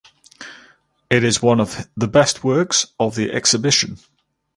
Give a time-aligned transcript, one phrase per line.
[1.11, 3.99] It is one of the best works of the exhibition.